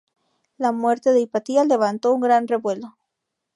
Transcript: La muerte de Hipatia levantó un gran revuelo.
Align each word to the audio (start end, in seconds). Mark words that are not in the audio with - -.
La 0.57 0.71
muerte 0.71 1.11
de 1.13 1.19
Hipatia 1.21 1.63
levantó 1.63 2.11
un 2.11 2.21
gran 2.21 2.47
revuelo. 2.47 2.97